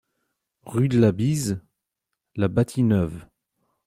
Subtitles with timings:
[0.63, 1.61] Rue de la Bise,
[2.35, 3.27] La Bâtie-Neuve